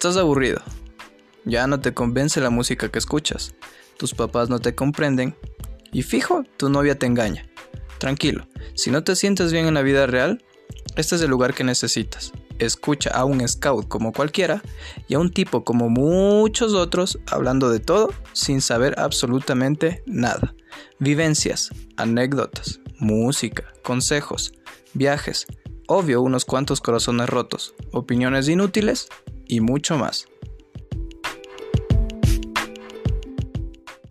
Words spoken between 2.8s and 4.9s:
que escuchas. Tus papás no te